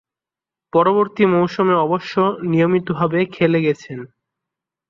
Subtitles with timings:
[0.73, 2.13] পরবর্তী মৌসুমে অবশ্য
[2.51, 3.99] নিয়মিতভাবে খেলে গেছেন।